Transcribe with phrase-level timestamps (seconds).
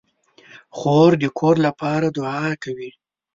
[0.77, 2.91] خور د کور لپاره دعا کوي.